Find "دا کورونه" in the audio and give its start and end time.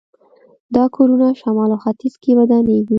0.75-1.27